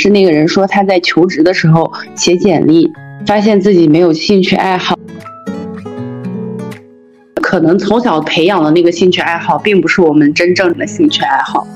[0.00, 2.90] 是那个人说他在求职的时候写简历，
[3.26, 4.98] 发现自己没有兴趣爱好，
[7.40, 11.66] 可能从小培养的那个兴趣爱好，并不是我们真正的兴趣爱好。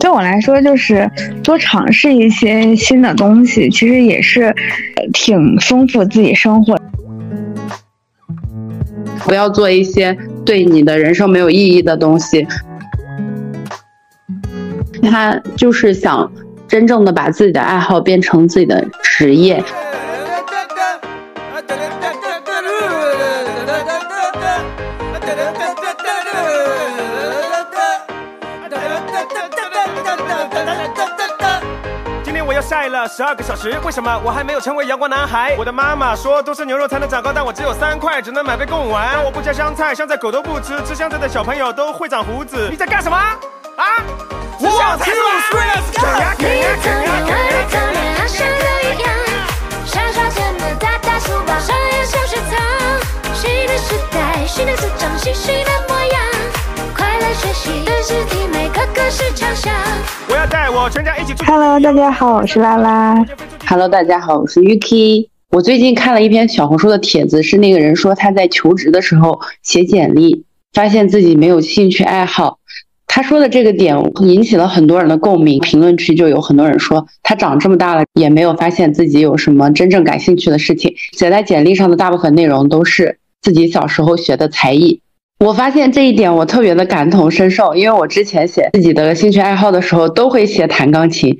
[0.00, 1.10] 对我来说，就是
[1.42, 4.54] 多尝试一些新的东西，其实也是
[5.12, 6.78] 挺丰富自己生活。
[9.24, 10.16] 不要做一些
[10.46, 12.46] 对你的人生没有意义的东西。
[15.02, 16.30] 他就是想
[16.68, 19.62] 真正的把自己的爱好变成自己的职业。
[32.22, 35.54] 今天我要晒了十二个小时，为什么我还没有成为阳光男孩？
[35.58, 39.22] 我的妈妈说，多吃牛肉才能长高，但我只有三块，只能买杯贡丸。
[39.24, 42.68] 我不加香菜，香菜狗都不吃，吃香菜的小朋友都会长胡子。
[42.70, 43.16] 你在干什么？
[43.16, 43.84] 啊！
[44.62, 45.16] 我才是
[45.48, 49.08] 啃呀啃呀啃呀啃呀啃呀，像都一样。
[49.86, 52.52] 傻傻钱的大大书包，上呀小学堂。
[53.32, 56.20] 新的时代，新的主张，新新的模样。
[56.94, 59.72] 快乐学习，认识体美，个个是强项。
[60.28, 61.42] 我要带我全家一起出。
[61.46, 63.14] Hello，大家好，我是拉拉。
[63.66, 65.30] Hello，大家好，我是 Yuki。
[65.48, 72.58] 我最近看了一篇小红书的帖子，是那个人说他在求职的时候写简历，发现自己没有兴趣爱好。
[73.12, 85.00] 他说的这个点引起了很多人的共鸣，评论区就有很多人说，他长这么大了也没有发现自己有什么真正感兴趣的事情，写在简历上的大部分内容都是自己小时候学的才艺。
[85.44, 91.36] 我发现这一点，我特别的感同身受，因为我之前写自己的兴趣爱好的时候，都会写弹钢琴。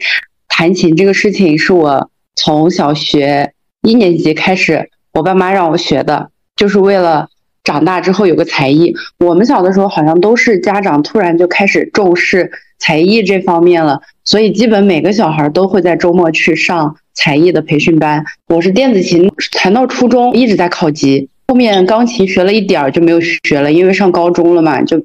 [0.49, 7.29] 弹琴这个事情是我从小学一年级开始，我爸妈让我学的，就是为了
[7.65, 8.95] 长大之后有个才艺。
[9.19, 18.25] 我们小的时候好像都是家长突然就开始重视才艺这方面了，所以基本每个小孩都会在周末去上才艺的培训班。
[18.49, 25.05] 我是电子琴弹到初中一直在考级，后面钢琴学了一点儿就没有学了，因为上高中了嘛，就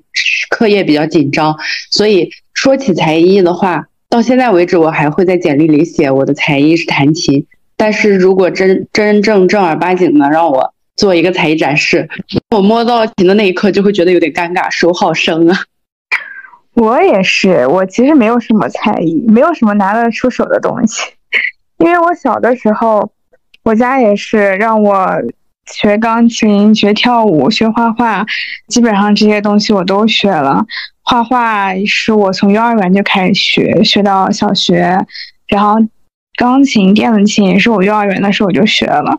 [0.50, 1.58] 课业比较紧张。
[1.92, 7.46] 所以说起才艺的话，到现在为止我还会在简历里写我的才艺是弹琴。
[7.76, 12.08] 但是如果真真正正儿八经的让我做一个才艺展示，
[12.56, 15.58] 我摸到琴的那一刻就会觉得有点尴尬，手好生啊。
[16.74, 21.04] 我也是，我其实没有什么才艺，没有什么拿得出手的东西。
[21.78, 23.12] 因为我小的时候，
[23.64, 25.10] 我家也是让我
[25.66, 28.26] 学钢琴、学跳舞、学画画，
[28.68, 30.66] 基本上这些东西我都学了。
[31.02, 34.98] 画画是我从幼儿园就开始学，学到小学，
[35.48, 35.76] 然后
[36.38, 39.18] 钢琴、电子琴也是我幼儿园的时候我就学了。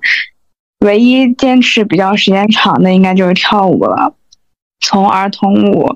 [0.87, 4.15] 唯一坚持比较时间长的，应该就是跳舞了。
[4.81, 5.89] 从儿童舞，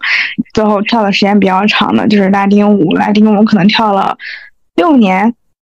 [0.53, 2.93] 最后跳的时间比较长的就是拉丁舞。
[2.95, 4.19] 拉丁舞可能跳了
[4.75, 5.35] 六年，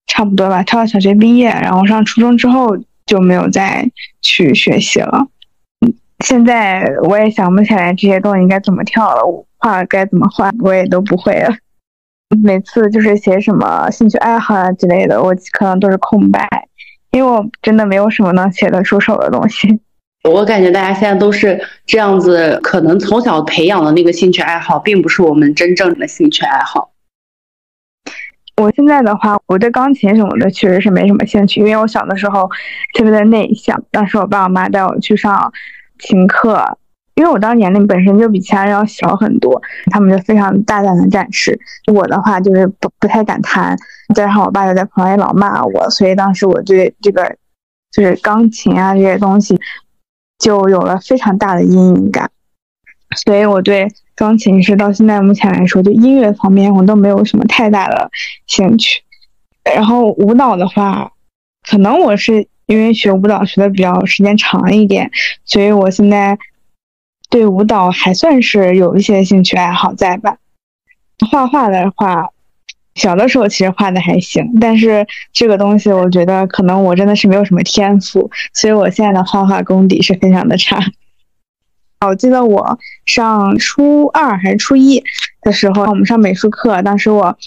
[0.07, 3.91] 差不多吧，跳到小学毕业，然后上初中之后就没有再
[4.23, 5.27] 去学习了。
[6.25, 9.23] 现在我也想不起来这些东西应该怎么跳了，
[9.59, 11.55] 画该怎么画，我也都不会了。
[12.43, 16.49] 每次就是写什么兴趣爱好啊之类的，我可能都是空白，
[17.13, 19.81] 因为我真的没有什么能写得出手的东西。
[20.29, 26.93] 我感觉大家现在都是这样子，可能从小培养的那个兴趣爱好，并不是我们真正的兴趣爱好。
[28.57, 32.49] 我现在的话，我对钢琴什么的确实是没什么兴趣，因为我小的时候
[32.95, 33.83] 特别的内向。
[33.91, 35.53] 当时我爸我妈带我去上
[35.99, 36.79] 琴课，
[37.23, 39.63] 因为我当时年龄本身就比其他人要小很多，
[39.93, 41.57] 他们就非常大胆的展示。
[41.87, 43.77] 我的话就是不不太敢弹，
[44.13, 47.37] 加上我爸又在旁边老骂我，所以当时我对这个
[47.93, 49.57] 就是钢琴啊这些东西
[50.41, 52.29] 就有了非常大的阴影感。
[53.15, 58.11] 所以我对钢琴是到现在目前来说，就音乐方面我都没有什么太大的
[58.49, 59.01] 兴趣。
[59.73, 61.13] 然后舞蹈的话，
[61.71, 65.09] 可能我是因为学舞蹈学的比较时间长一点，
[65.45, 66.37] 所以我现在
[67.33, 70.37] 对舞蹈还算是有一些兴趣爱好在吧。
[71.31, 72.29] 画画的话，
[72.95, 80.79] 小的时候其实画的还行，但是这个东西我觉得可能我真的是没有什么天赋，所以我现在的画画功底是非常的差。
[82.07, 85.03] 我记得我上初二还是初一
[85.41, 87.39] 的时候，我们上美术课，当时我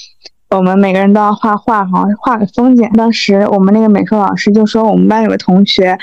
[0.49, 2.89] 我们每个人都要画画，好像画个风景。
[2.93, 5.95] 当时我们那个美术老师就说，我们班有个同学，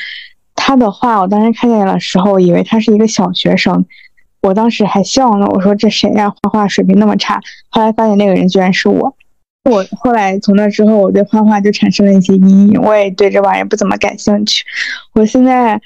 [0.55, 3.85] 他的画我当时看见的时候，以为他是一个小学生，
[4.41, 7.41] 我当时还笑呢，我说这谁呀、画画水平那么差。
[7.71, 9.17] 后来发现那个人居然是我。
[9.71, 14.65] 我后来从那之后，我对画画就产生了一些阴影，我也对这玩意儿不怎么感兴趣。
[15.15, 15.81] 我现在。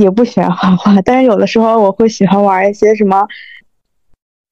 [0.00, 3.26] 也不喜欢画画， 但是有的时候我会喜欢玩一些什么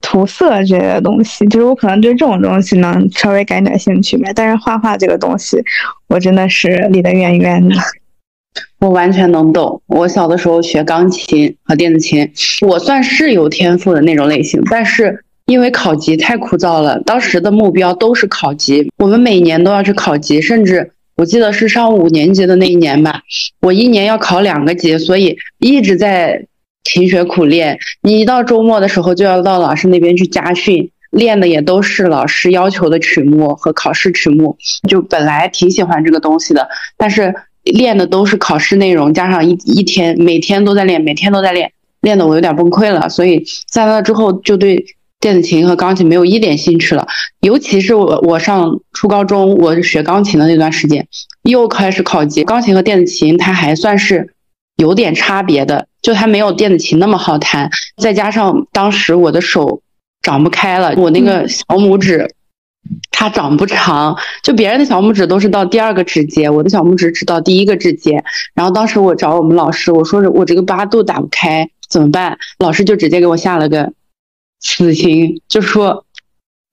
[0.00, 4.32] 涂色之类的东西，就是我可能对这种东西能稍微感点兴趣呗。
[4.34, 5.62] 但是画画这个东西，
[6.08, 7.76] 我真的是离得远远的。
[8.78, 9.80] 我完全能懂。
[9.86, 12.30] 我小的时候学钢琴和电子琴，
[12.60, 23.22] 我算是有天赋的那种类型，但是因为考级太枯燥了，当时的目标都是考级，我们每年都要去考级，甚至我记得是上五年级的那一年吧，
[23.60, 26.46] 我一年要考两个级，所以一直在
[26.84, 27.78] 勤学苦练。
[28.02, 34.56] 你一到周末的时候，就要到老师那边去家训，练的也都是老师要求的曲目和考试曲目，
[34.88, 37.34] 就本来挺喜欢这个东西的，但是。
[37.72, 43.08] 练的都是考试内容，加上一一天每天都在练，每天都在练，练的我有点崩溃了。
[43.08, 44.84] 所以在那之后就对
[45.20, 47.06] 电子琴和钢琴没有一点兴趣了。
[47.40, 51.06] 尤其是我我上初高中，我学钢琴的那段时间，
[51.42, 52.44] 又开始考级。
[52.44, 54.34] 钢琴和电子琴它还算是
[54.76, 57.70] 有点差别的，就它没有电子琴那么好弹。
[58.00, 59.82] 再加上当时我的手
[60.22, 62.30] 长不开了，我那个小拇指。
[63.10, 68.22] 它长不长，就别人的小拇指都是到第二个指节，我的小拇指只到第一个指节。
[68.54, 72.38] 然后当时我找我们老师，我说我这个八度打不开，怎么办？
[72.58, 73.92] 老师就直接给我下了个
[74.60, 76.04] 死刑，就说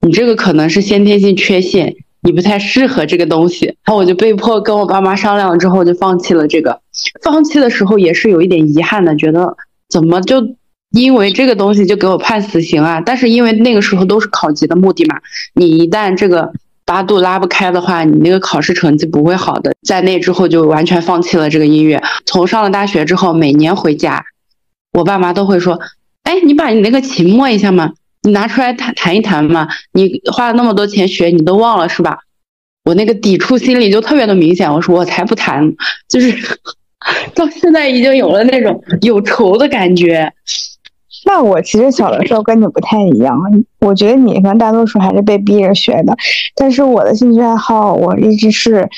[0.01, 3.65] 你这个可能是先天性缺陷，你不太适合这个东西。
[3.65, 6.81] 然后我就被迫跟我爸妈商量之后，就放弃了这个。
[7.23, 9.55] 放弃的时候也是有一点遗憾的，觉得
[9.89, 10.55] 怎么就。
[10.93, 13.01] 因为这个东西就给我判死刑啊！
[13.03, 15.19] 但是因为那个时候都是考级的目的嘛，
[15.55, 16.53] 你一旦这个
[16.85, 19.73] 八度拉不开的话，你那个考试成绩不会好的。
[19.81, 21.99] 在那之后就完全放弃了这个音乐。
[22.27, 24.23] 从上了大学之后，每年回家，
[24.91, 25.79] 我爸妈都会说
[26.23, 29.67] ：“哎，你把你那个琴摸一下嘛，你拿出来弹弹一弹嘛。
[29.93, 32.19] 你花了那么多钱学，你都忘了是吧？”
[32.85, 34.71] 我那个抵触心理就特别的明显。
[34.71, 35.73] 我说我才不弹，
[36.07, 36.31] 就是
[37.33, 40.31] 到现在已经有了那种有仇的感觉。
[41.25, 43.39] 那我其实小的时候跟你不太一样，
[43.79, 46.15] 我觉得你可能大多数还是被逼着学的，
[46.55, 48.89] 但是我的兴趣爱好，我一直是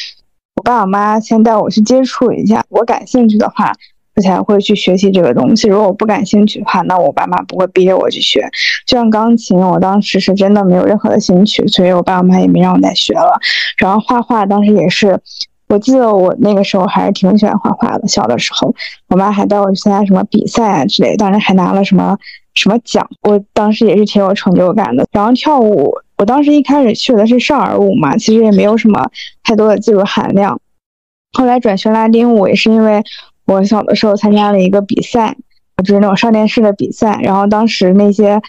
[0.56, 3.74] 我爸我妈先带我去接触一下，我感兴趣的话，
[4.16, 5.68] 我才会去学习这个东西。
[5.68, 8.50] 如果我不感兴趣的话，那我爸妈不会逼着我去学。
[8.86, 13.40] 就像钢琴，我当时是真的没有任何的兴趣，所以我爸我妈也没让我再学了。
[13.78, 15.20] 然后画画，当时也是。
[15.68, 18.74] 我记得我那个时候还是挺喜欢画画的，小的时候，
[19.08, 22.18] 我妈还带我去参加什么比赛啊之类，当时还拿了什么
[22.54, 25.06] 什么奖，我当时也是挺有成就感的。
[25.12, 29.10] 然后跳舞，我当时一开始学的是少儿舞嘛，其实也没有什么
[29.44, 30.60] 太多的技术含量。
[31.34, 33.04] 后来转学拉丁舞也是因为
[33.46, 35.36] 我小的时候参加了一个比赛，
[35.84, 38.42] 就是那种上电视的比赛，然后当时那些。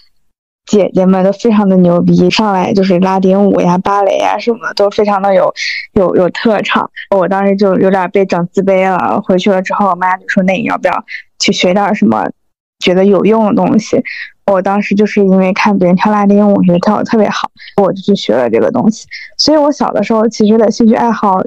[0.67, 5.55] 姐姐们都非常的牛逼，上来就是拉丁舞呀、芭蕾呀什么的，都非常的有
[5.93, 6.91] 有有特长。
[7.17, 9.23] 我当时就有点被整自卑了。
[9.23, 11.05] 回去了之后，我妈就说：“那你要不要
[11.39, 12.29] 去学点什么
[12.81, 14.03] 觉得有用的东西？”
[14.51, 17.49] 我当时就是因为看别人跳拉丁舞，觉得跳的特别好，
[17.81, 19.07] 我就去学了这个东西。
[19.39, 21.41] 所以我小的时候其实的兴趣爱好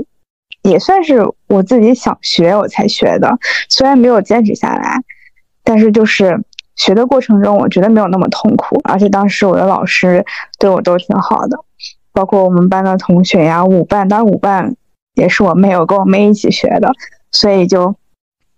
[0.63, 3.37] 也算是我自己想学我才学的，
[3.67, 5.03] 虽然没有坚持下来，
[5.65, 6.41] 但是就是。
[6.79, 10.25] 学的过程中，我觉得没有那么痛苦，而且当时我的老师
[10.57, 11.59] 对我都挺好的，
[12.13, 14.75] 包括我们班的同学呀，舞伴，当然舞伴
[15.13, 16.89] 也是我妹，我跟我妹一起学的，
[17.31, 17.93] 所以就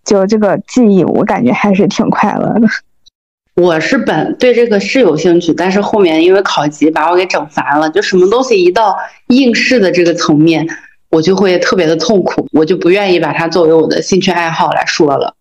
[0.05, 2.67] 就这个记忆，我感觉还是挺快乐的。
[3.61, 8.95] 我是本对这个是有兴趣，但是后面因为考级把我给整烦了，就什么东西一到
[9.27, 10.65] 应试的这个层面，
[11.09, 15.35] 我就会特别的痛苦，我就不愿意把它作为我的兴趣爱好来说了。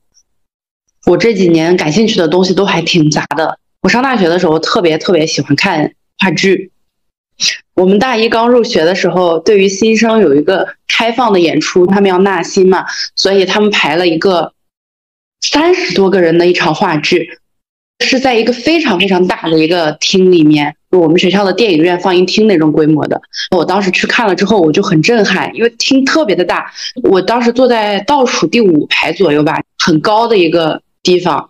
[1.07, 3.59] 我这几年感兴趣的东西都还挺杂的。
[3.83, 6.71] 我上大学的时候特别特别喜欢看话剧。
[7.75, 12.85] 我们大一刚入学的时候，对于新生有一个开放的演出，他们要纳新嘛，
[13.17, 14.53] 所以他们排了一个
[15.41, 17.31] 三十多个人的一场话剧，
[18.05, 23.23] 是在一个非常非常大的一个厅里面，就我们学校的电影院放映厅那种规模的。
[23.57, 26.71] 我当时去看了之后，我就很震撼，因为厅特别的大。
[27.05, 30.83] 我当时坐在倒数第五排左右吧，很高的一个。
[31.03, 31.49] 地方，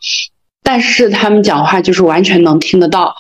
[0.63, 3.15] 但是他们讲话就是完全能听得到，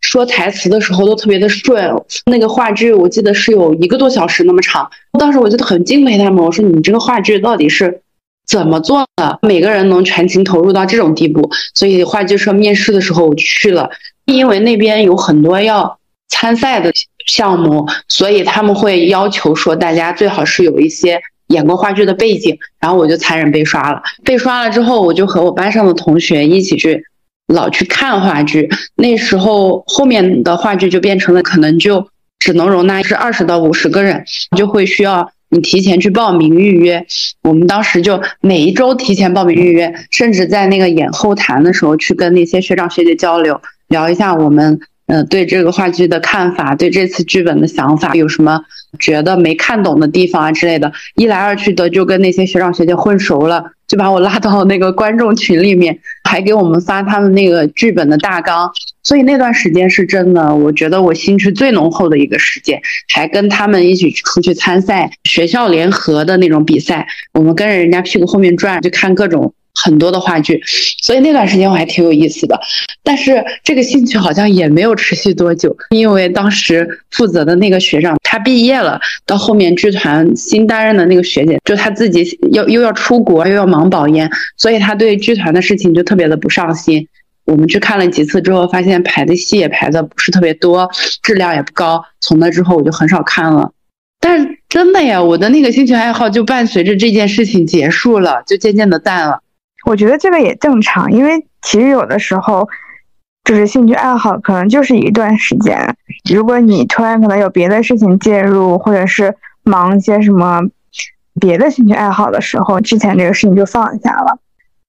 [0.00, 1.90] 说台词的时候都特别的顺。
[2.26, 6.44] 那个话剧我记得是有一个多小时那么长，当时我觉得很敬佩他们。
[6.44, 8.02] 我说你们这个话剧到底是
[8.46, 9.38] 怎么做的？
[9.42, 11.50] 每个人能全情投入到这种地步。
[11.74, 13.90] 所以话剧社面试的时候我去了，
[14.26, 16.92] 因为那边有很多要参赛的
[17.26, 21.20] 项目，所以他们会要求说大家最好是有一些。
[21.50, 24.02] 演过话剧的背景，然后我就残忍被刷了。
[24.24, 27.04] 被刷了之后，我就和我班上的同学一起去，
[27.46, 28.68] 老去看话剧。
[28.96, 34.24] 那时候后面的话剧就变成了可能就只能容纳是二十到五十个人，
[34.56, 37.04] 就会需要你提前去报名预约。
[37.42, 48.60] 我们当时就每一周提前报名预约，甚至在那个演后谈的时候去跟那些学长学姐交流，聊一下我们呃，对这个话剧的看法，对这次剧本的想法，有什么
[48.98, 58.70] 觉得没看懂的地方啊之类的，一来二去的就跟那些学长学姐混熟了，就把我拉到那个观众群里面，还给我们发他们那个剧本的大纲。
[59.02, 69.54] 所以那段时间是真的，我觉得我兴趣最浓厚的一个时间，还跟他们一起出去参赛，学校联合的那种比赛，我们跟着人家屁股后面转，就看各种。
[69.74, 70.60] 很多的话剧，
[71.02, 72.60] 所以那段时间我还挺有意思的，
[73.02, 87.06] 但是这个兴趣好像也没有持续多久，因为当时负责的那个学长他毕业了，到后面剧团新担任的那个学姐，就他自己要又要出国，又要忙保研，所以他对剧团的事情就特别的不上心。
[87.46, 90.88] 我们去看了几次之后，发现排的戏也排的不是特别多，
[91.22, 92.04] 质量也不高。
[92.20, 93.72] 从那之后我就很少看了。
[94.20, 99.40] 但是真的呀，我的那个兴趣爱好就伴随着这件事情结束了，就渐渐的淡了。
[99.86, 102.68] 我觉得这个也正常，因为其实有的时候，
[103.44, 105.96] 就是兴趣爱好可能就是一段时间。
[106.32, 110.60] 如果你突然可能有别的事情介入，或者是忙一些什么
[111.40, 114.38] 别的兴趣爱好的时候，之前这个事情就放下了。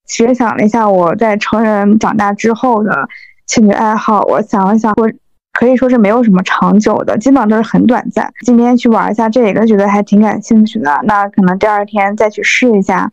[0.06, 3.08] 其实想了一下，我在成人长大之后的
[3.46, 5.10] 兴趣爱好，我想了想，我
[5.58, 8.30] 可以说是没有什么长久的，基本上都是很短暂。
[8.44, 13.10] 今天去玩一下这个，觉得还挺感兴趣的，那可能第二天再去试一下。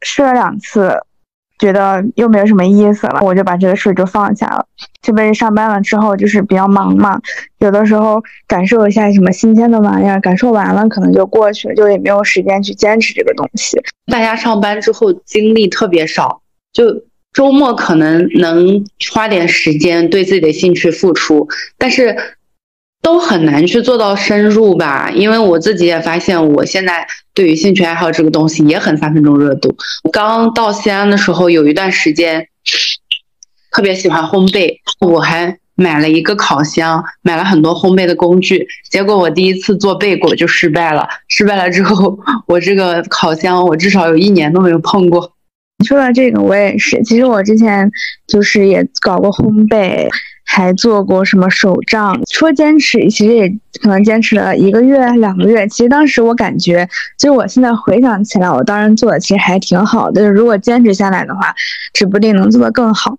[0.00, 0.98] 试了两次，
[1.58, 4.64] 觉得又没有什么意思了，我就把这个事就放下了。
[5.02, 7.20] 特别是上班了之后，就是比较忙嘛，
[7.58, 13.80] 有的时候感受一下什么新鲜的玩意儿，感受完了可能就过去了，就也没有时间去坚持这个东西。
[14.12, 16.84] 大家上班之后精力特别少，就
[17.32, 22.16] 周末可能能花点时间对自己的兴趣付出，但是。
[23.08, 29.74] 都很难去做到深入吧，因为我自己也发现，我现在对于兴趣爱好这个东西也很三分钟热度。
[30.12, 32.46] 刚到西安的时候，有一段时间
[33.72, 38.68] 特别喜欢烘焙，我还买了一个烤箱，买了很多烘焙的工具。
[38.90, 45.32] 结果我第一次做贝果就失败了，失败了之后， 我这个烤箱我至少有一年都没有碰过。
[45.86, 47.90] 说到这个，我也是，其实我之前
[48.26, 50.06] 就是也搞过烘焙。
[50.50, 52.18] 还做过什么手账？
[52.32, 53.48] 说坚持，其实也
[53.80, 55.68] 可能坚持了一个月、两个月。
[55.68, 56.88] 其实当时我感觉，
[57.18, 60.28] 就我现在回想起来，我当时做的其实还挺好的。
[60.32, 61.54] 如果坚持下来的话，
[61.92, 63.18] 指不定能做得更好。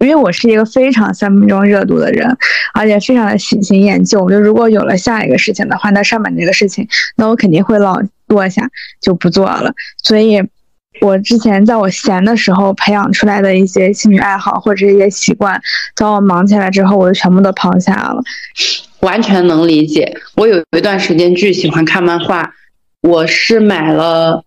[0.00, 2.36] 因为我是一个非常三分钟热度的人，
[2.74, 4.24] 而且非常的喜新厌旧。
[4.24, 8.68] 我就如果有了下一个事情的话，那上面这个事情，那我肯定会老落下，
[9.00, 9.72] 就不做了。
[10.02, 10.42] 所以。
[11.00, 15.60] 我之前在我闲的时候培养出来的一些兴趣爱好或者一些习惯，
[15.94, 18.20] 当我忙起来之后，我就全部都抛下了。
[19.00, 20.16] 完全能理解。
[20.36, 22.50] 我有一段时间巨喜欢看漫画，
[23.02, 24.42] 我是买了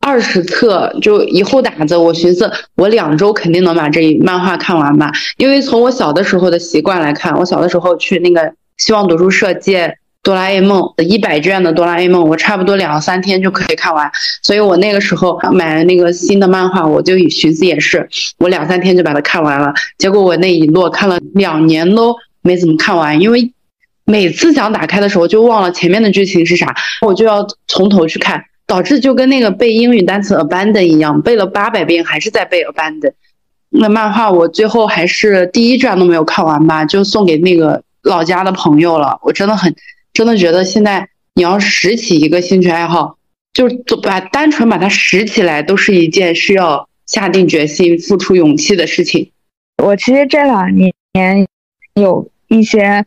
[0.00, 1.96] 二十册，就一户打子。
[1.96, 9.96] 我寻思我两周肯定能把这一漫画看完吧，因为从我小的时候的习惯来看，我小的时候去那个希望读书社借。
[10.24, 14.10] 哆啦 A 梦的一百卷的哆啦 A 梦，我差不多两三天就可以看完，
[14.42, 19.74] 所以我那个时候买了那个新的漫画，我就寻思也是，我两三天就把它看完了。
[19.98, 23.52] 结果我那一摞看了两年都没怎么看完，因为
[24.06, 33.12] 每次想打开的时候就忘了前面的剧情是啥，我就要从头去看，导致就跟那个背英语单词 abandon 一样，背了八百遍还是在背 abandon。
[33.68, 39.18] 那漫画我最后还是第一卷都没有看完吧，就送给那个老家的朋友了。
[39.20, 39.74] 我真的很。
[40.14, 43.18] 真的觉得现在你要拾起一个兴趣爱好，
[43.52, 49.32] 就是把单纯把它拾起来，都是一件需要下定决心、付出勇气的事情。
[49.82, 50.92] 我其实这两年
[51.94, 53.04] 有一些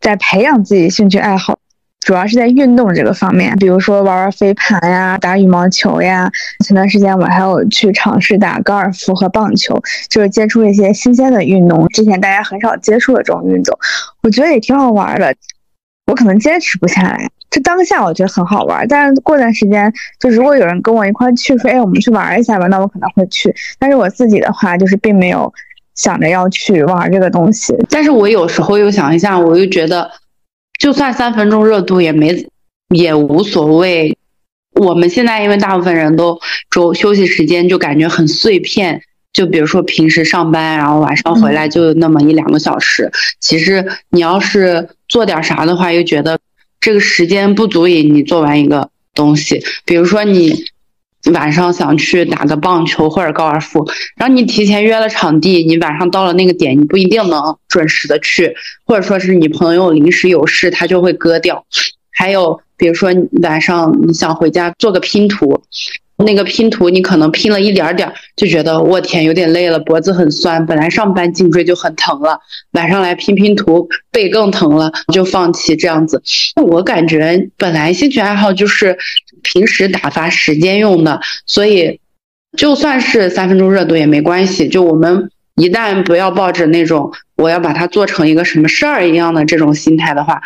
[0.00, 1.58] 在培养自己兴趣爱好，
[2.00, 6.32] 主要是在运动这个方面，比如说玩玩飞盘呀、打羽毛球呀。
[6.64, 9.78] 前段时间我还有去尝试打高尔夫和棒球，
[10.08, 13.78] 就是接触一些新鲜的运动，之前大家很少接触的这种运动，
[14.22, 15.36] 我觉得也挺好玩的。
[16.08, 23.54] 我可能坚持不下来，就当下我觉得很好玩，但是过段时间，就如果有人跟我一块去，说哎，我们去玩一下吧，那我可能会去。
[23.78, 25.52] 但是我自己的话，就是并没有
[25.94, 27.76] 想着要去玩这个东西。
[27.90, 30.10] 但是我有时候又想一下，我又觉得，
[30.80, 32.46] 就算三分钟热度也没
[32.94, 34.16] 也无所谓。
[34.80, 36.38] 我们现在因为大部分人都
[36.70, 39.02] 周休息时间就感觉很碎片。
[39.32, 43.10] 就比如说平时上班，然后晚上回来就那么一两个小时。
[43.40, 46.38] 其实你要是做点啥的话，又觉得
[46.80, 49.62] 这个时间不足以你做完一个东西。
[49.84, 50.64] 比如说你
[51.32, 58.54] 晚上想去打个棒球或者高尔夫，然后你提前约了场地，你晚上到了那个点，你不一定能准时的去，
[58.84, 61.64] 或者说是你朋友临时有事，他就会割掉。
[62.10, 63.10] 还有比如说
[63.42, 65.62] 晚上你想回家做个拼图，
[66.24, 70.66] 那个拼图你可能拼了一点点儿，就觉得我天有点累了，脖子很酸。
[70.66, 72.40] 本来上班颈椎就很疼了，
[72.72, 76.20] 晚上来拼拼图背更疼了，就放弃这样子。
[76.56, 78.98] 我感觉本来兴趣爱好就是
[79.42, 82.00] 平时打发时间用的，所以
[82.56, 84.68] 就算是三分钟热度也没关系。
[84.68, 90.40] 就我们一旦不要抱着那种我要把它做成一个什么事儿一样的这种心态的话，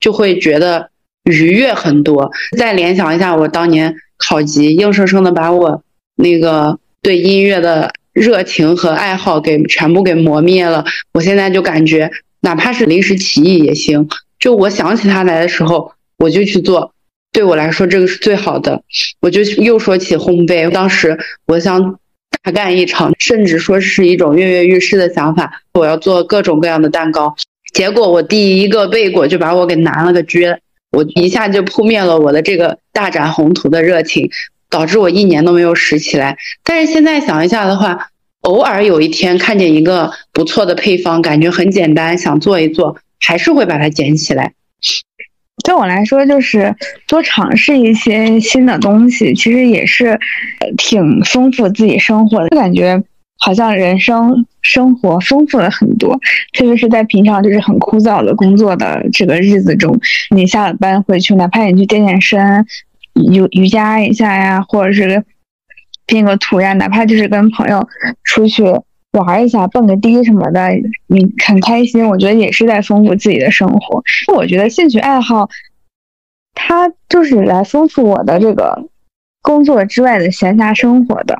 [0.00, 0.88] 就会觉得
[1.24, 2.30] 愉悦很多。
[2.56, 5.82] 再联想一下我当年考级，硬生生的把我
[6.16, 10.84] 那个对音乐的热情和爱好给全部给磨灭了。
[11.14, 12.10] 我现在就感觉，
[12.40, 14.08] 哪怕是临时起意也行。
[14.38, 16.92] 就我想起它来的时候，我就去做。
[17.30, 18.82] 对我来说，这个是最好的。
[19.20, 21.98] 我就又说起烘焙，当时我想
[22.42, 25.62] 大干一场，甚至说是一种跃跃欲试的想法。
[25.74, 27.36] 我要做各种各样的蛋糕，
[27.74, 30.60] 结果我第一个贝果就把我给难了个绝，
[30.90, 34.30] 我一下就扑灭了我的这个大展宏图的热情，
[34.70, 36.36] 导致我一年都没有拾起来。
[36.64, 38.08] 但是现在想一下的话，
[38.42, 44.52] 偶尔有一天看见一个不错的配方，感觉很简单，想做一做，还是会把它捡起来。
[45.64, 46.74] 对我来说，就是
[47.06, 50.18] 多尝试一些新的东西，其实也是
[50.78, 52.48] 挺丰富自己生活的。
[52.48, 53.02] 就感觉
[53.38, 56.18] 好像人生生活丰富了很多，
[56.52, 59.98] 特别是在平常就是很枯燥的工作的这个日子中，
[60.34, 62.66] 你下了班回去，哪怕你去健健身、
[63.14, 65.24] 瑜瑜伽一下呀，或者是
[66.06, 67.88] 拼个图呀，哪怕就是跟朋友
[68.24, 68.64] 出去
[69.12, 70.68] 玩一下、蹦个迪什么的，
[71.06, 72.06] 你很开心。
[72.08, 74.02] 我觉得也是在丰富自己的生活。
[74.34, 75.48] 我觉得兴趣爱好，
[76.54, 78.88] 它就是来丰富我的这个
[79.42, 81.38] 工作之外的闲暇生活的。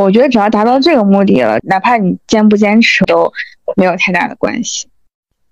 [0.00, 3.30] 我觉得只要达到这个目的了，哪怕你坚不坚持都
[3.76, 4.86] 没有太大的关系。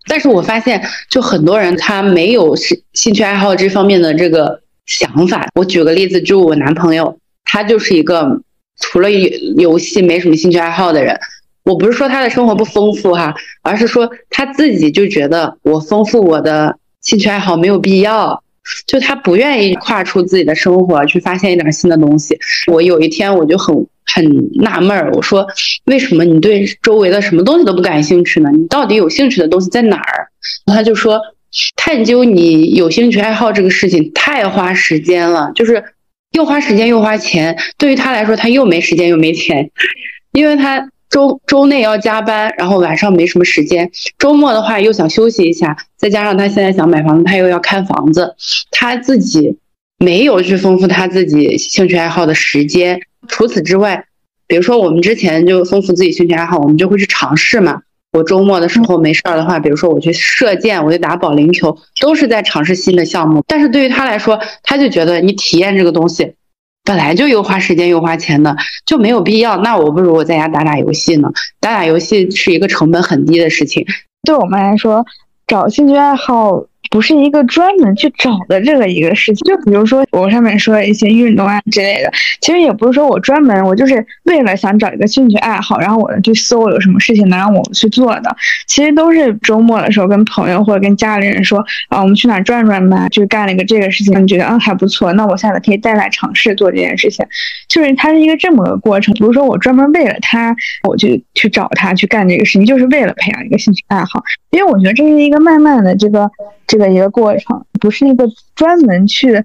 [0.06, 5.46] 但是我发现，就很多人他没有是兴趣爱好这方面的这个想法。
[5.54, 8.40] 我举个例子，就我男朋友，他就是一个
[8.78, 11.18] 除了游游戏没什么兴趣爱好的人。
[11.62, 18.42] 我不是说他的生活不丰富哈，而是说他自己就觉得我丰富我的兴趣爱好没有必要，
[18.86, 22.36] 就他不愿意跨出自己的生活去发现一点新的东西。
[22.72, 25.46] 我有一天我就很很纳闷儿，我说
[25.84, 28.50] 为什么你对周围的什么东西都不感兴趣呢？
[28.50, 30.28] 你到底有兴趣的东西在哪儿？
[30.66, 31.20] 他就说，
[31.76, 35.82] 探究你有兴趣爱好这个事情太花时间了，就是
[36.32, 37.56] 又花时间又花钱。
[37.78, 39.70] 对于他来说，他又没时间又没钱，
[40.32, 40.88] 因为他。
[41.10, 43.90] 周周内要加班，然后晚上没什么时间。
[44.16, 48.36] 周末的话又想休息一下，再加上他现在想买房子，他又要看房子，
[48.70, 49.58] 他自己
[50.00, 53.00] 没有去丰富他自己兴趣爱好的时间。
[53.28, 54.06] 除此之外，
[54.48, 57.82] 比如说我们之前就丰富自己兴趣爱好，我们就会去尝试嘛。
[58.12, 63.44] 我周末的时候没事儿的话，比如说我去射箭，我去打保龄球，都是在尝试新的项目。
[63.46, 66.32] 但是对于他来说，他就觉得你体验这个东西。
[66.82, 69.58] 本来就又花时间又花钱的，就没有必要。
[69.58, 71.30] 那我不如我在家打打游戏呢。
[71.60, 73.86] 打打游戏是一个成本很低的事情。
[74.22, 75.04] 对我们来说，
[75.46, 79.44] 找兴趣爱好不是一个专门去找的这个一个事情。
[79.44, 88.36] 就比如说我上面说的一些运动啊之类的，其实也不是说我专门，我就是为了想找一个兴趣爱好，然后我去搜有什么事情能让我去做的。
[88.66, 97.24] 其实都是周末的时候跟朋友或者跟家里人说啊，我们去哪转转吧，就干了一个这个事情，你觉得嗯还不错，那我下次可以再来尝试做这件事情。
[97.68, 100.54] 就是它是一个这么个过程，不是说我专门为了他，
[100.88, 104.22] 我就去找他去干这个事情，就是为了培养一个兴趣爱好。
[104.50, 106.28] 因为我觉得这是一个慢慢的这个
[106.70, 109.44] 这个一个过程，不是一个专门去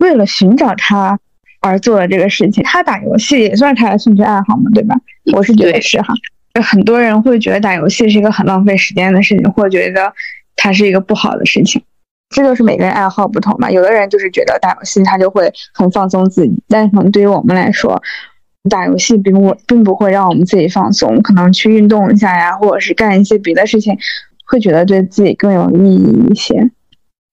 [0.00, 1.18] 为了寻找他
[1.62, 2.62] 而做的这个事情。
[2.62, 4.94] 他打游戏也算是他的兴趣爱好嘛，对吧？
[5.32, 6.12] 我是觉得是哈。
[6.62, 10.12] 很多人会觉得打游戏是一个很浪费时间的事情，或觉得
[10.54, 11.82] 它是一个不好的事情。
[12.28, 13.70] 这就是每个人爱好不同嘛。
[13.70, 18.02] 有的人就是觉得打游戏他就会很放松自己，但可能对于我们来说，
[18.68, 23.96] 打游戏并不并不会让我们自己放松，可能去运动一下呀，或者是干一些别的事情，
[24.52, 26.70] 会觉得对自己更有意义一些。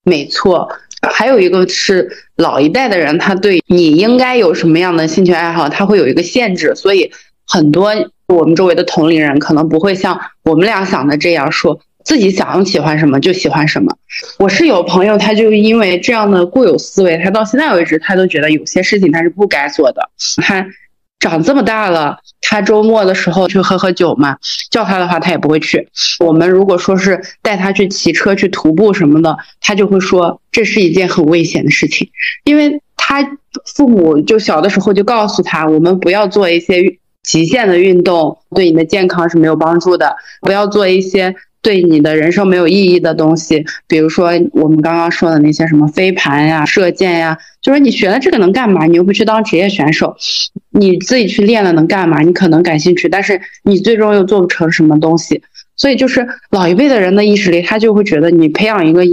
[0.06, 0.70] 没错，
[1.02, 7.12] 还有一个是老一代的人，他对你应该有什么样的兴趣爱好，他会有一个限制，所以
[7.46, 7.92] 很多
[8.28, 13.94] 我们周围的同龄人可能不会像我们俩想的这样说，自己想喜欢什么就喜欢什么。
[14.40, 20.10] 我是有朋友，他就因为这样的固有思维，他到现在为止，他都觉得有些事情他是不该做的。
[20.38, 20.66] 他
[21.20, 24.38] 长这么大了，他周末的时候去喝喝酒嘛，
[24.72, 25.90] 叫他的话他也不会去。
[26.20, 32.10] 我们如果说是带他去骑车、去徒步什么的，他就会说这是一件很危险的事情，
[32.46, 33.22] 因为他
[33.76, 40.16] 父母就小的时候就告诉他，我们不要做一些极限的运动，对你的健康是没有帮助的。
[40.42, 48.86] 不要做一些对你的人生没有意义的东西，比如说我们刚刚说的那些什么飞盘呀、射箭呀，就是你学了这个能干嘛？
[48.86, 50.16] 你又不去当职业选手，
[50.72, 52.22] 你自己去练了能干嘛？
[52.22, 55.42] 你可能感兴趣，但是你最终又做不成什么东西。
[55.76, 59.04] 所以就是老一辈的人的意识里，他就会觉得你培养一个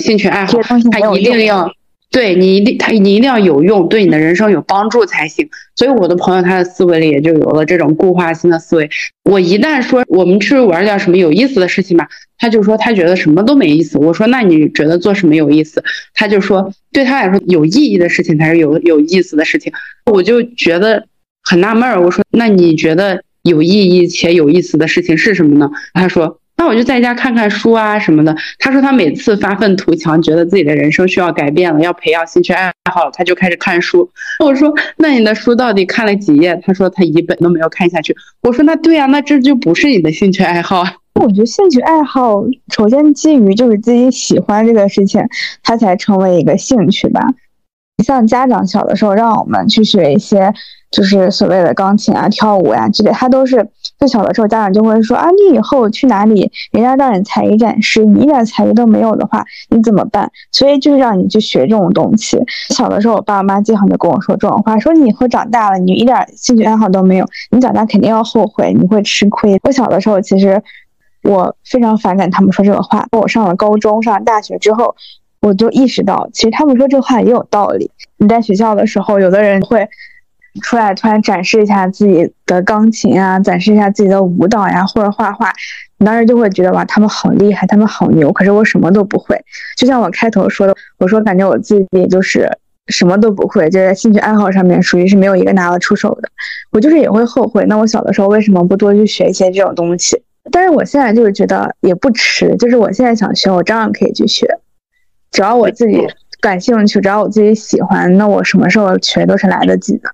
[0.00, 1.70] 兴趣爱好，他一定要。
[2.14, 5.48] 对你一定，他你一定要有用，对你的人生有帮助才行。
[5.74, 8.88] 所以我的朋友他的思维里也就有了这种固化性的思维。
[9.24, 13.98] 我一旦说我们去玩点什么有意思的事情吧，他就说他觉得什么都没意思。
[13.98, 15.82] 我说那你觉得做什么有意思？
[16.14, 19.72] 他就说对他来说有意义的事情才是有有意思的事情。
[20.06, 21.08] 我就觉得
[21.42, 22.00] 很纳闷儿。
[22.00, 25.68] 我说那你觉得有意义且有意思的事情是什么呢？
[25.92, 26.38] 他说。
[26.64, 28.34] 那我就在家看看书啊什么的。
[28.58, 34.10] 他说他每次发愤图强，觉得自己的人生需要改变了，要培养兴趣爱好，他就开始看书。
[34.42, 36.58] 我说那你的书到底看了几页？
[36.64, 38.16] 他说他一本都没有看下去。
[38.40, 40.82] 我说那对呀，那这就不是你的兴趣爱好。
[41.20, 42.42] 我觉得兴趣爱好
[42.74, 45.22] 首先基于就是自己喜欢这个事情，
[45.62, 47.20] 它才成为一个兴趣吧。
[48.02, 50.52] 像家长小的时候让我们去学一些。
[50.90, 60.30] 就是所谓的钢琴啊、跳舞呀之类，他都是最小的时候，家长就会说啊，你以后去哪里，人家让你才艺展示，你一点才艺都没有的话，你怎么办？
[60.52, 62.40] 所以就是让你去学这种东西。
[62.68, 69.58] 小的时候，我爸爸妈妈经常就跟我说这种话，说你以后长大了，你一点兴趣爱好都没有，你长大肯定要后悔，你会吃亏。
[69.64, 70.62] 我小的时候，其实
[71.24, 73.04] 我非常反感他们说这个话。
[73.10, 74.94] 我上了高中、上了大学之后，
[75.44, 77.90] 我就意识到，其实他们说这话也有道理。
[78.16, 79.88] 你在学校的时候，有的人会。
[80.62, 85.52] 出来突然展示一下自己的钢琴啊，展示一下自己的舞蹈呀，或者画画，
[85.98, 88.32] 你当时就会觉得哇，他们好厉害，他们好牛。
[88.32, 89.36] 可是我什么都不会，
[89.76, 92.48] 就像我开头说的，我说感觉我自己就是
[92.86, 96.28] 什么都不会，就在兴趣爱好上面属于是没有一个拿得出手的。
[96.70, 100.22] 我就是也会后悔，那我小的时候为什么不多去学一些这种东西？
[100.52, 104.46] 但是我现在就是觉得也不迟，就是我现在想学，我照样可以去学，
[105.34, 106.00] 只要我自己
[106.40, 110.08] 感兴趣，只要我自己喜欢，那我什么时候学都是来得及的。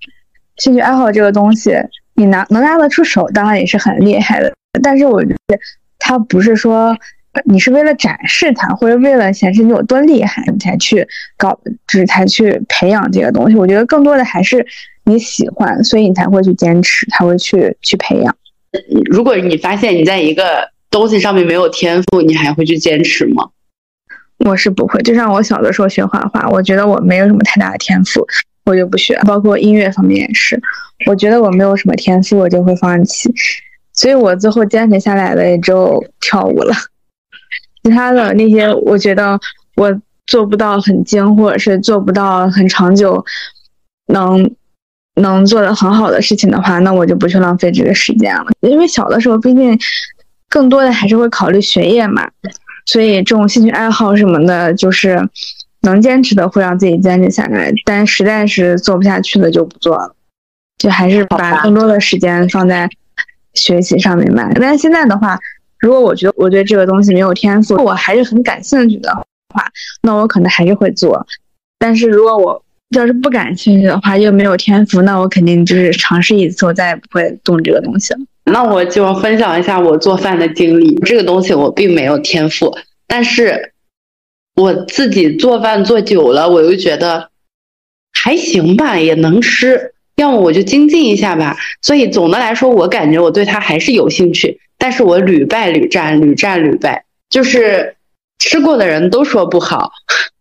[0.56, 1.76] 兴趣爱好这个东西，
[2.14, 4.50] 你拿能拿得出手，当然也是很厉害的。
[4.82, 5.58] 但是我觉得，
[5.98, 6.96] 它不是说
[7.44, 11.06] 你是为了展示它，或者为了显示你有多厉害，你才去
[11.36, 13.56] 搞，就是才去培养这个东西。
[13.56, 14.66] 我觉得更多的还是
[15.04, 18.34] 你喜欢，所以你才会去坚持，才会去去培养。
[19.10, 23.50] 如果你发现你在一个东西上面没有天赋，你还会去坚持吗？
[24.44, 25.00] 我是不会。
[25.02, 28.26] 就像我小的时候学画画，我觉得我没有什么太大的天赋。
[28.66, 30.60] 我就不学，包括音乐方面也是。
[31.06, 33.32] 我觉得我没有什么天赋，我就会放弃。
[33.94, 36.72] 所以我最后坚持下来的也只有跳舞了。
[37.82, 39.40] 其他的那些，我觉得
[39.76, 43.24] 我做不到很精，或者是做不到很长久，
[44.08, 44.54] 能
[45.14, 48.46] 能做的很好的事情的话，那我就不去浪费这个时间了。
[48.60, 49.76] 因为小的时候，毕竟
[50.48, 52.30] 更多的还是会考虑学业嘛，
[52.86, 55.28] 所以这种兴趣爱好什么的，就是。
[55.82, 60.14] 能坚持的会让自己坚持下来，但实在是做不下去的就不做了，
[60.76, 62.86] 就还是把更多的时间放在
[63.54, 64.46] 学习上面吧。
[64.56, 65.38] 但是现在的话，
[65.78, 69.10] 如果我觉得我对这个东西没有天赋，我还是很感兴趣的
[69.54, 69.66] 话，
[70.02, 71.26] 那我可能还是会做。
[71.78, 78.20] 但是如果我要是不感兴趣的话，又没有天赋，那我肯定就是尝试一次，我再也不会动这个东西了。
[78.52, 80.94] 那我就分享一下我做饭的经历。
[81.06, 83.72] 这个东西我并没有天赋，但是。
[84.56, 87.30] 我自己做饭做久了，我又觉得
[88.12, 89.94] 还行吧，也能吃。
[90.16, 91.56] 要么我就精进一下吧。
[91.80, 94.60] 所以总的来说，我感觉我对它还是有兴趣。
[94.76, 97.96] 但是我屡败屡战，屡战屡败，就是
[98.38, 99.92] 吃过的人都说不好，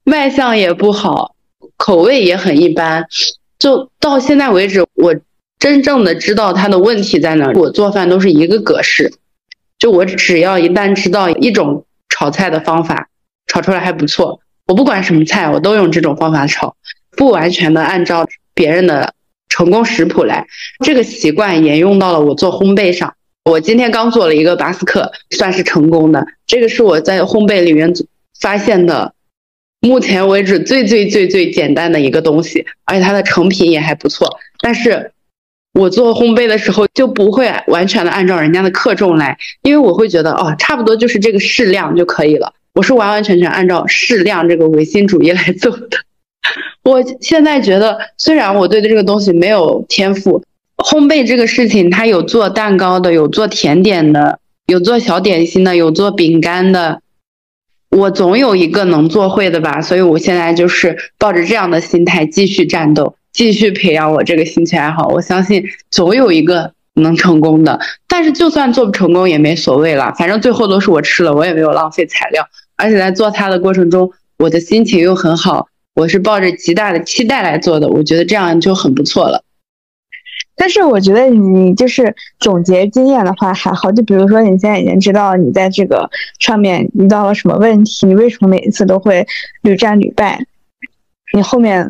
[0.04, 1.36] 卖相也不好，
[1.78, 3.06] 口味也很一般。
[3.58, 5.15] 就到现在为止，我
[5.60, 7.52] 真正的知道它的问题在哪。
[7.52, 9.13] 我做饭都是一个格式，
[9.78, 13.08] 就我只要一旦知道一种炒菜的方法。
[13.52, 16.76] 炒出来还不错，我不管什么菜，我都用这种方法炒，
[17.17, 19.15] 不完全的按照别人的
[19.50, 20.45] 成功食谱来。
[20.86, 23.15] 这个习惯沿用到了我做烘焙上。
[23.45, 26.28] 我今天刚做了一个巴斯克，算是成功的。
[26.45, 27.91] 这个是我在烘焙里面
[28.39, 29.15] 发现的，
[29.82, 34.38] 目前为止最最最最简单的一个东西，而且它的成品也还不错。
[34.62, 35.12] 但是
[35.73, 42.53] 我做烘焙的时候就不会完全的按照人家的克重来，因为我会觉得哦，差不多就是这个适量就可以了。
[42.73, 45.97] 我是完完全全按照适量这个唯心主义来做的。
[46.84, 50.43] 我现在觉得，虽然我对这个东西没有天赋，
[50.77, 57.01] 烘焙这个事情，它有做蛋糕的，有做甜点的，有做小点心的，有做饼干的，
[57.91, 59.82] 我总有一个能做会的吧。
[59.82, 65.08] 所以我现在就是抱着这样的心态继续战斗，继续培养我这个兴趣爱好。
[65.08, 67.80] 我相信总有一个能成功的。
[68.06, 72.45] 但是就算做不成功也没所谓了，反正最后都是我吃了，我也没有浪费材料。
[72.75, 79.41] 而且在做它的过程中，我的心情又很好，我是抱着极大的期待来做的，我觉得这样就很不错了。
[80.58, 89.25] 但是我觉得你就是总结经验的话还好，就比如说你现在已经知道你在这个上面遇到了什么问题，你为什么每一次都会
[89.62, 90.45] 屡战屡败，
[91.34, 91.89] 你后面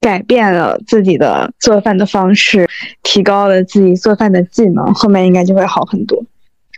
[0.00, 2.68] 改变了自己的做饭的方式，
[3.02, 6.24] 提高了自己做饭的技能，后面应该就会好很多。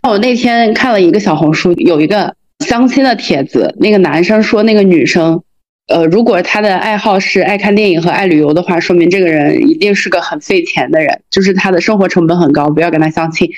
[0.02, 2.34] 我那天看了一个小红书，有一个
[2.66, 5.42] 相亲的帖子，那个男生说那个女生。
[5.88, 13.50] 呃，如果他的爱好是爱看电影和爱旅游的话，说明这个人一定是个很费钱的人，就是他的生活成本很高，不要跟他相亲。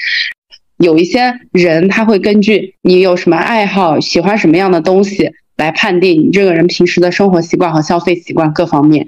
[0.79, 9.07] 有一些人他会根据你有什么爱好，喜欢什么样的东西来判定你这个人平时的生活习惯和消费习惯各方面。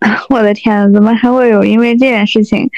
[0.30, 2.68] 我的天，怎么还会有因为这件事情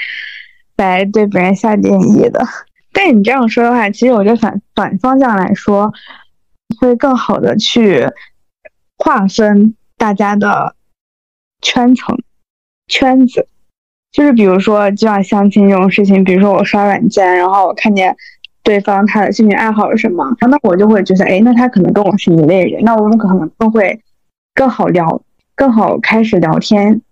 [0.77, 2.45] 来对别人下定义的？
[2.93, 5.93] 但你这样说的话，其实我觉得反反方向来说，
[6.81, 8.07] 会更好的去。
[9.05, 10.77] 划分大家的
[11.61, 12.17] 圈层、
[12.87, 13.49] 圈子，
[14.13, 18.17] 就是比如说，就像相亲这种事情，比如说我刷软件，然后我看见
[18.63, 24.01] 对方他的兴趣爱好是什么，那我就会觉得，哎，那他可能跟我是一类人，那我们可能更会
[24.55, 25.21] 更好聊，
[25.57, 27.03] 更好开始聊天。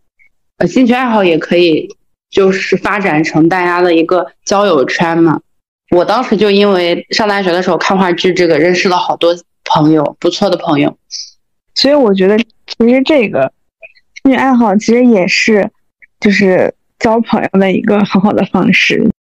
[0.61, 1.88] 呃，兴趣爱好也可以
[2.31, 5.40] 就是发展成大家的一个交友圈嘛。
[5.90, 10.94] 我当时就因为上大学的时候看话剧，这个认识了好多朋友，不错的朋友。
[11.75, 13.51] 所以我觉得，其实这个
[14.23, 15.70] 兴趣爱好其实也是，
[16.20, 19.11] 就是交朋友的一个很好的方式。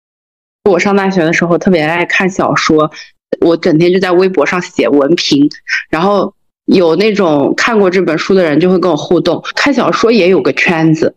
[0.70, 2.92] 我上大学的时候特别爱看小说，
[3.40, 5.48] 我整天就在微博上写文评，
[5.88, 6.34] 然后
[6.66, 9.42] 有那种看过这本书的人就会跟我互动。
[9.56, 11.16] 看小说也有个圈子，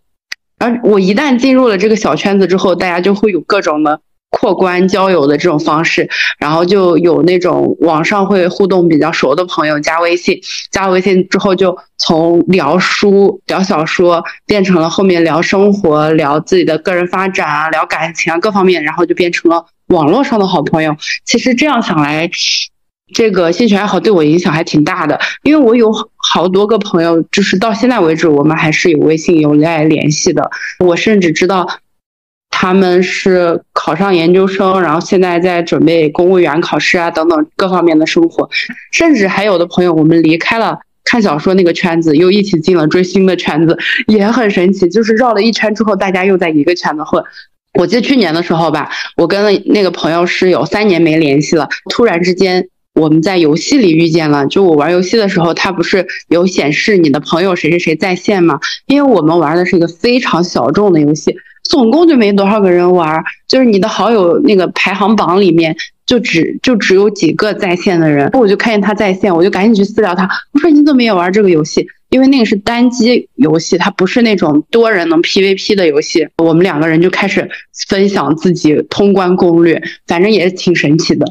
[0.64, 4.00] 而我一旦进入了这个小圈子之后，大家就会有各种的。
[4.36, 20.96] 扩关交友的这种方式，然后就有那种网上会互动比较熟的朋友加微信，加了微信之后就从聊书、聊小说变成了后面聊生活、聊自己的个人发展啊、聊感情啊各方面，然后就变成了网络上的好朋友。
[21.24, 22.28] 其实这样想来，
[23.14, 25.92] 这个兴趣爱好对我影响还挺大的，因为我有
[26.32, 30.50] 好多个朋友，就是到现在为止我们还是有微信有在联系的。
[30.80, 31.68] 我甚至知道。
[32.56, 38.48] 他们是考上研究生，然后现在在准备公务员考试啊，等等各方面的生活，
[38.92, 44.88] 甚至还有的朋友，我们离开了看小说那个圈子，又一起进了追星的圈子，也很神奇。
[44.88, 47.22] 就是绕了一圈之后，大家又在一个圈子混。
[47.74, 54.46] 我记得去年的时候吧，我跟那个朋友是有三年没联系了，突然之间我们在游戏里遇见了。
[54.48, 58.60] 就我玩游戏的时候，它不是有显示你的朋友谁谁谁在线吗？
[58.88, 61.36] 因为我们玩的是一个非常小众的游戏。
[61.64, 65.74] 总共就没多少个人玩，就是你的好友那个排行榜里面
[66.06, 71.88] 就只就只有几个在线的人，我就看见他在线，我就赶紧去私聊他，我说你怎么也玩这个游戏？
[72.10, 76.28] 因为那个是单机游戏，它不是那种多人能 PVP 的游戏。
[76.38, 77.50] 我们两个人就开始
[77.88, 81.26] 分享自己通关攻略，反正也挺神奇的。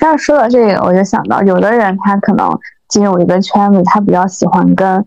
[0.00, 5.04] 那说到这个，我就想到有的人他可能进入一个圈子，他比较喜欢跟。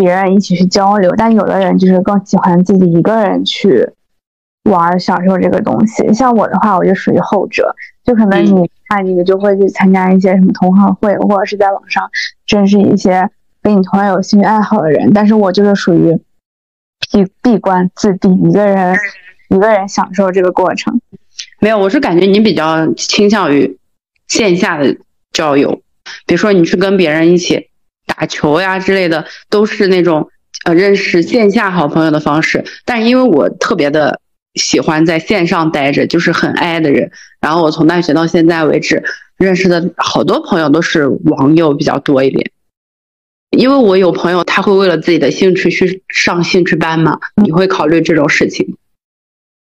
[0.00, 3.90] 别人一起去交流，但有的人就是更喜欢自己一个人去
[4.70, 6.14] 玩，享受这个东西。
[6.14, 7.74] 像我的话，我就属于后者，
[8.04, 12.08] 就可能你看你就会去参加一些什么同好会，或者是在网上
[12.46, 13.28] 认识一些
[13.60, 15.12] 跟你同样有兴趣爱好的人。
[15.12, 16.16] 但是我就是属于
[17.10, 18.96] 闭闭关自闭，一个人
[19.48, 21.00] 一个人享受这个过程。
[21.58, 23.77] 没有，我是感觉你比较倾向于
[24.28, 24.96] 线下的
[25.32, 25.82] 交友，
[26.26, 27.68] 比如说你去跟别人一起。
[28.16, 30.30] 打球呀之类的，都是那种
[30.64, 32.64] 呃认识线下好朋友的方式。
[32.86, 34.18] 但是因为我特别的
[34.54, 37.10] 喜欢在线上待着，就是很爱的人。
[37.38, 39.04] 然后我从大学到现在为止，
[39.36, 42.50] 认识的好多朋友都是网友比较多一点。
[43.50, 48.77] 因为我有朋友他会为了自己的兴趣去上兴趣班嘛，你会考虑这种事情？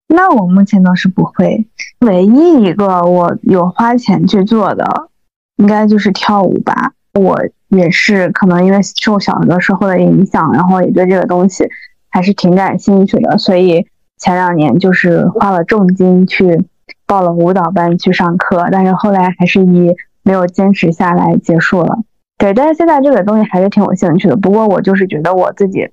[0.09, 1.66] 那我目前倒是不会。
[2.01, 5.09] 唯一一个我有花钱去做的，
[5.57, 6.92] 应该就是跳舞吧。
[7.14, 7.40] 我。
[7.69, 11.69] 也是可能因为受小的时候的影响，然后也对这个东西
[12.09, 13.88] 还是挺感兴趣的，所以
[14.19, 16.64] 前两年就是花了重金去
[17.07, 21.99] 报了舞蹈班去上课，但是后来还是以没有坚持下来结束了。
[22.38, 24.37] 对，但是现在这个东西还是挺有兴趣的。
[24.37, 25.90] 不过我就是觉得我自己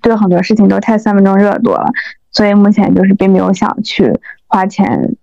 [0.00, 1.92] 对很多事情都太三分钟热度了，
[2.36, 4.12] 所以目前就是并没有想去
[4.46, 5.16] 花钱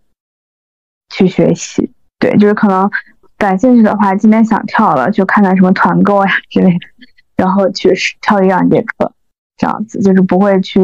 [1.10, 1.92] 去学习。
[2.18, 2.90] 对，就是可能。
[3.36, 6.80] 感兴趣的话，今天想跳了，就看看什么团购呀之类的，
[7.36, 9.12] 然后去跳一两节课，
[9.58, 10.80] 这样子就是不会去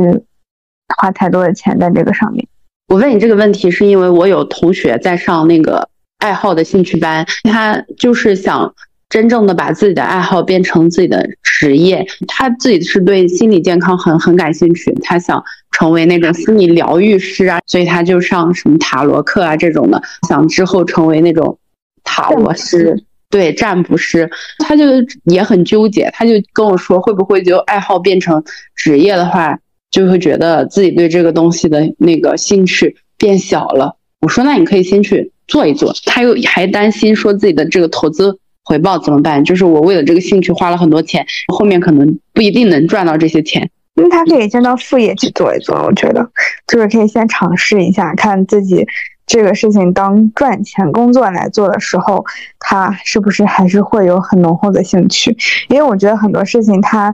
[0.97, 2.45] 花太多的钱在这个上面。
[2.89, 5.87] 我问你这个问题，是因为我有同学在上那个
[6.17, 8.73] 爱好的兴趣班，他就是想
[9.09, 12.05] 真正的把自己的爱好变成自己的职业。
[12.27, 21.57] 他自己是对心理健康很很感兴趣，他想成为那种心理疗愈师啊，所以他就上什么塔罗课啊这种的，想之后成为那种
[22.03, 23.03] 塔罗师。
[23.31, 24.85] 对占卜师，他就
[25.25, 28.43] 也很纠结，他就跟我说，会不会就爱好变成
[28.73, 29.55] 职业的话，
[29.91, 33.95] 就会觉得自己对这个东西的那个兴趣变小了。
[34.21, 35.93] 我说，那你可以先去做一做。
[36.05, 39.43] 他又还担心说自己的这个投资回报怎么办？
[39.43, 43.67] 就是我为了这个兴趣花了很多钱，后面可能不一定能赚到这些钱。
[43.95, 46.29] 那他可以先到副业去做一做，我觉得
[46.67, 48.85] 就是可以先尝试一下，看自己。
[49.25, 52.25] 这个事情当赚钱工作来做的时候，
[52.59, 55.35] 他是不是还是会有很浓厚的兴趣？
[55.67, 57.13] 因为我觉得很多事情它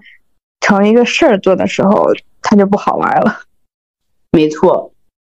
[0.61, 2.07] 成为一个事儿做的时候，
[2.41, 3.41] 它就不好玩了。
[4.31, 4.93] 没错，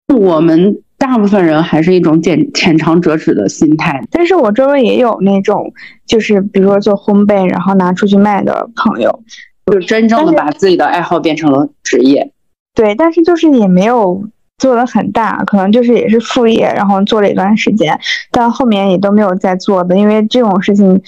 [0.09, 4.01] 我们大部分人还是一种浅浅尝辄止的心态。
[4.13, 5.73] 但是我周围也有那种，
[6.07, 9.23] 就是比如说做烘焙，然后拿出去卖的朋友，
[9.67, 12.31] 就真正的把自己的爱好变成了职业。
[12.75, 14.23] 对，但是就是也没有。
[14.61, 17.99] 做的很大，可能就是也是副业，然后做了一段时间，
[18.31, 21.01] 但后面也都没有再做的，因为这种事情，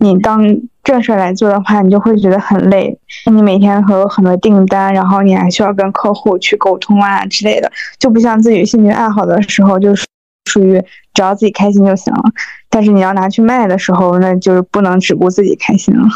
[0.00, 0.42] 你当
[0.82, 2.98] 正事来做的话，你就会觉得很累。
[3.30, 10.06] 你每天会有很多订单，然后你还需要跟客户去沟通啊之类的，就不像自己兴趣爱好的时候，就是
[10.50, 10.82] 属于
[11.14, 12.22] 只要自己开心就行了。
[12.68, 16.08] 但是你要拿去卖的时候，那就是不能只顾自己开心了。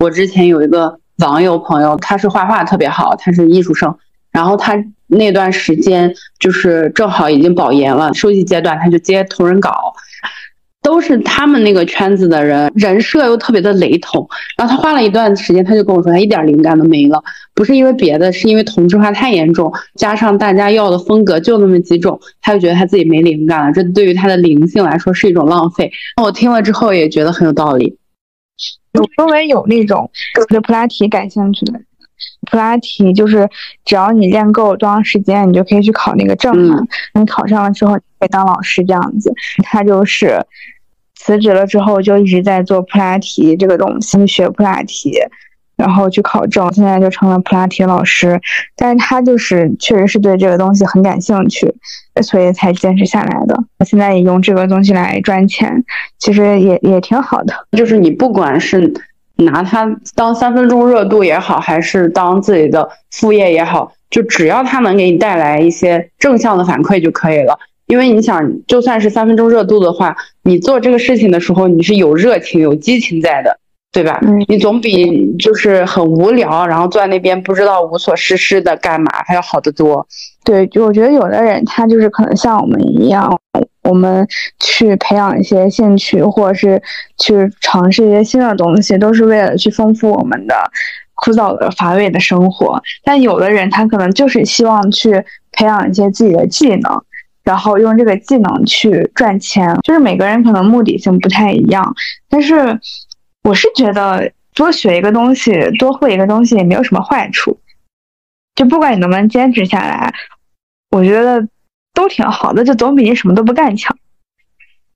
[0.00, 3.96] 我之前有一个网友朋友，他是画画特别好，他是艺术生，
[4.30, 4.76] 然后他。
[5.12, 9.92] 那段时间就是正好已经保研了，休息阶段，他就接同人稿，
[10.90, 14.28] 都是他们那个圈子的人，人设又特别的雷同。
[14.56, 17.22] 然后他花了一段时间，他就跟我说，他一点灵感都没了，
[17.54, 23.72] 不是因为别的，是因为同质化太严重，加上大家要的风格就那么几种，他就觉得他自己没灵感了。
[23.72, 25.92] 这对于他的灵性来说是一种浪费。
[26.20, 27.96] 我听了之后也觉得很有道理。
[28.94, 30.10] 我周围有那种
[30.48, 31.80] 对普拉提感兴趣的。
[32.50, 33.48] 普拉提就是
[33.84, 36.78] 只要你练够多长时间，你就可以去考那个证嘛。
[37.14, 39.32] 你考上了之后，可以当老师这样子。
[39.62, 40.44] 他就是
[41.22, 45.12] 辞职了之后，就一直在做普拉提这个东西，学普拉提，
[45.76, 48.40] 然后去考证，现在就成了普拉提老师。
[48.74, 51.72] 但是他就是确实是对这个东西很感兴趣，
[52.22, 53.54] 所以才坚持下来的。
[53.84, 55.84] 现在也用这个东西来赚钱，
[56.18, 57.54] 其实也也挺好的。
[57.76, 58.92] 就是你不管是。
[59.42, 67.58] 拿它当三分钟热度也好，还是当自己的副业也好，就只要它能给你带来一些正向的反馈就可以了。
[67.90, 73.58] 因为你想，就算是三分钟热度的话，你做这个事情的时候，你是有热情、有激情在的，
[73.92, 74.20] 对吧？
[74.48, 80.06] 你总比就是很无聊，然后坐在那边不知道无所事事的干嘛还要好得多。
[80.44, 83.36] 对，就我觉得有的人他就是可能像我们一样。
[83.82, 84.24] 我们
[84.60, 86.80] 去培养一些兴趣，或者是
[87.18, 90.54] 去尝试一些新的东西，都是为了去丰富我们的
[91.14, 92.80] 枯燥的乏味的生活。
[93.02, 97.02] 但有的人他可能就是希望去培养一些自己的技能，
[97.50, 99.76] 然后用这个技能去赚钱。
[99.82, 101.94] 就是每个人可能目的性不太一样，
[102.28, 102.78] 但是
[103.42, 107.58] 我是觉得多学一个东西，多会一个东西也没有什么坏处。
[108.54, 110.14] 就不管你能不能坚持下来，
[110.90, 111.46] 我觉得。
[111.92, 113.94] 都挺好的，就总比你什么都不干强。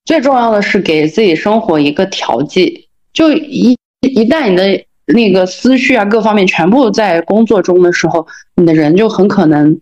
[0.04, 2.88] 最重要的是给自己生活一个调剂。
[3.12, 9.78] 就一一旦你的那个思绪啊，各方面全部在工作中的时候，你的人就很可能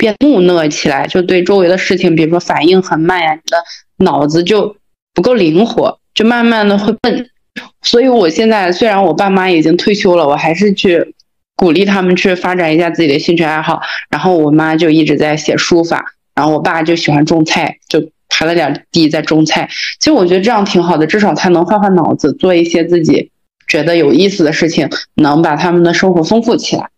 [0.00, 3.58] 变木讷起来，就对周围的事情，比如说反应很慢呀，你的
[3.98, 4.74] 脑子就
[5.12, 7.28] 不够灵活，就慢慢的会笨。
[7.82, 11.14] 所以我现在虽然我爸妈已经退休了，我还是去。
[11.56, 16.02] 鼓励他们去发展一下自己的兴趣爱好，然后我妈就一直在写书法，
[16.34, 19.68] 然后我爸就喜欢种菜，就排了点地在种菜。
[19.98, 23.30] 其实我觉得这样挺好的，至少他能换换脑子，做一些自己
[23.68, 26.88] 觉得有意思的事情，能把他们的生活丰富起来。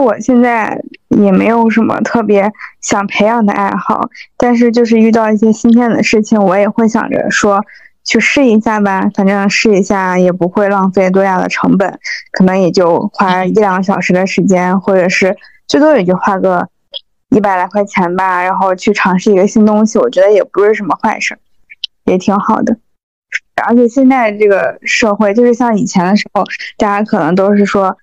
[0.00, 0.80] 我现在
[1.20, 7.64] 也没有什么特别想培养的爱好，但是就是遇到一些新鲜的事情，我也会想着说。
[8.04, 12.00] 去试一下吧，反正试一下也不会浪费多大的成本，
[12.32, 15.36] 可能也就花一两个小时的时间，或者是
[15.68, 16.68] 最多也就花个
[17.28, 18.42] 一百来块钱吧。
[18.42, 21.38] 然后去尝试一个新东西，我觉得也不是什么坏事，
[22.04, 22.76] 也挺好的。
[23.64, 26.42] 而且现在这个社会，就是像以前的时候，
[26.78, 27.96] 大家可能都是说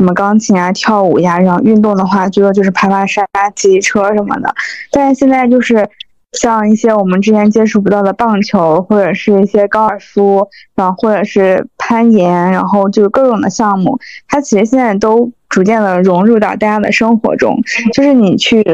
[0.00, 3.24] 什么钢琴啊、跳舞呀，然后运动的话，最多就是爬爬山、
[3.54, 4.54] 骑骑车什么的。
[4.90, 5.88] 但是现在就是。
[6.32, 10.46] 像一些我们之前接触不到的棒球，或者是一些高尔夫，
[10.76, 13.98] 然后或者是攀岩，然后就是各种的项目，
[14.28, 17.58] 它其实现在都逐渐的融入到大家的生活中。
[17.92, 18.64] 就是你去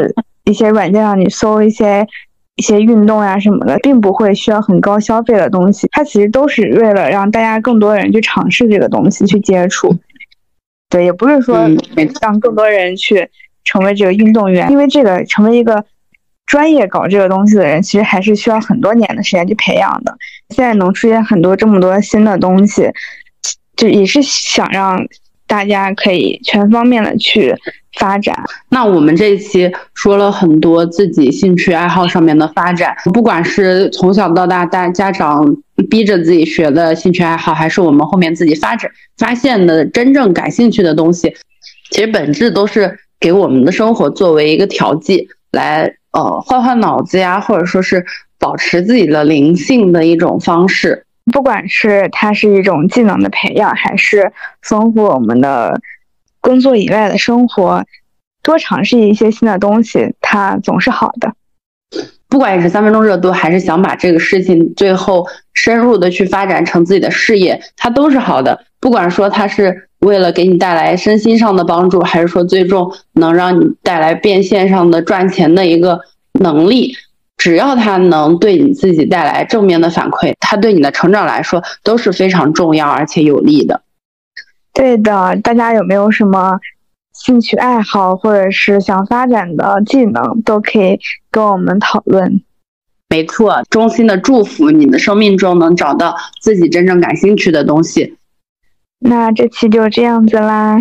[0.44, 2.06] 一些软件上，你搜一些
[2.56, 9.96] 一些运动呀什么的，并不会需要很高消费的东西，它其实都是为了让大家更多人去尝试这个东西，去接触。
[10.88, 11.78] 对，也不是说嗯
[12.20, 13.28] 让更多人去
[13.64, 15.84] 成为这个运动员，因为这个成为一个
[16.46, 20.16] 专业搞这个东西的人，其实还是需要很多年的时间去培养的。
[20.50, 22.88] 现在能出现很多这么多新的东西，
[23.76, 25.04] 就也是想让
[25.46, 27.54] 大家可以全方面的去
[27.98, 28.44] 发展。
[28.68, 35.56] 那我们这一期说了很多自己兴趣爱好上面的发展，不管是从小到大大家长
[35.88, 41.34] 逼着自己学的兴趣爱好，还是我们后面自己发展发现的真正感兴趣的东西，
[41.90, 48.04] 其实本质都是给我们的生活作为一个调剂，来呃换换脑子呀，或者说是
[48.38, 51.05] 保持自己的灵性的一种方式。
[51.32, 55.80] 不管是它是一种技能的培养，还是丰富我们的
[56.40, 57.84] 工作以外的生活，
[58.42, 61.34] 多尝试一些新的东西，它总是好的。
[62.28, 68.64] 不管你是三分钟热度，还是想把这个事情最后深入的去发展成自己的事业，它都是好的。
[68.80, 76.00] 不管说它是为了给你带来身心上的帮助，还是说最终能让你带来变现上的赚钱的一个
[76.40, 76.94] 能力，
[77.36, 83.82] 只要它能对你自己带来正面的反馈，它对你的成长来说都是非常重要而且有利的。
[84.72, 86.58] 对的，大家有没有什么
[87.12, 90.98] 兴趣爱好，或者是想发展的技能，都可以
[91.30, 92.42] 跟我们讨论。
[93.08, 98.16] 没错，衷心的祝福你的生命中能找到自己真正感兴趣的东西。
[98.98, 100.76] 那这期就这样子啦，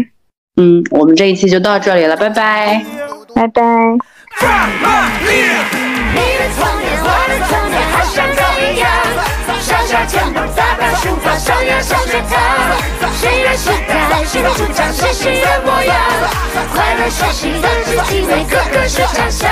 [0.58, 2.84] 嗯，我们这一期就到这里了，拜拜。
[3.36, 3.98] 拜拜。
[6.16, 8.88] 你的童年我的童年好像都一样
[9.60, 12.40] 小小肩膀大大书包上呀上学堂
[13.20, 15.96] 谁的时代谁的主张谁谁的模样
[16.72, 19.52] 快乐学习德智体美个个是强项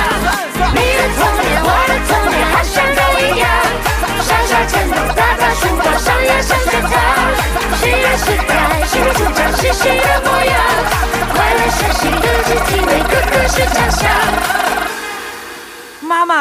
[0.71, 3.43] 你的童年我的童年好像都一样
[4.23, 6.91] 小小肩膀大大书包上呀上学堂
[7.75, 8.51] 谁的时代
[8.87, 10.55] 谁的主张谁谁的模样
[11.35, 14.01] 快乐学习德智体美个个是强项
[16.01, 16.33] 妈妈。